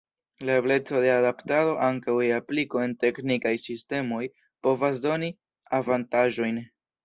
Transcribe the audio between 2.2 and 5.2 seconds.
je apliko en teknikaj sistemoj povas